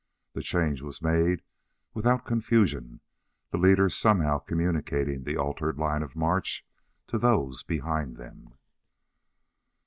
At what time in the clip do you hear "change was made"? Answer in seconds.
0.41-1.43